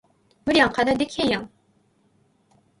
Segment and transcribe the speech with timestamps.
[0.45, 1.51] 無理やん課題できへんやん